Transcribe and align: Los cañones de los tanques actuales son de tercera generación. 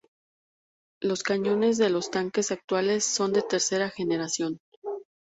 Los 0.99 1.21
cañones 1.21 1.77
de 1.77 1.91
los 1.91 2.09
tanques 2.09 2.51
actuales 2.51 3.05
son 3.05 3.33
de 3.33 3.43
tercera 3.43 3.91
generación. 3.91 4.57